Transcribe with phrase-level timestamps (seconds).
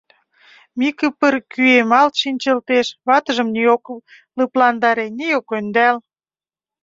[0.79, 3.85] Микывыр кӱэмалт шинчылтеш, ватыжым ни ок
[4.37, 5.97] лыпландаре, ни ок ӧндал.